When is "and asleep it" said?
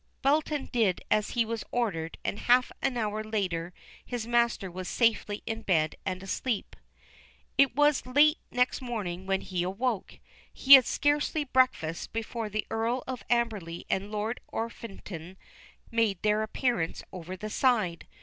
6.07-7.75